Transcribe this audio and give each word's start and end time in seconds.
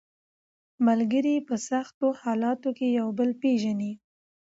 ملګري 0.87 1.35
په 1.47 1.55
سختو 1.69 2.07
حالاتو 2.21 2.69
کې 2.77 2.87
یو 2.99 3.07
بل 3.17 3.29
پېژني 3.41 3.91